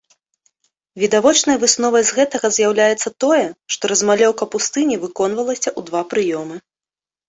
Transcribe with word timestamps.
Відавочнай 1.03 1.57
высновай 1.65 2.03
з 2.09 2.17
гэтага 2.21 2.47
з'яўляецца 2.57 3.15
тое, 3.27 3.45
што 3.77 3.83
размалёўка 3.95 4.43
пустыні 4.59 5.03
выконвалася 5.07 5.69
ў 5.79 5.91
два 5.91 6.01
прыёмы. 6.13 6.55